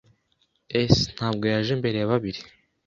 [0.93, 2.39] [S] Ntabwo yaje mbere ya babiri.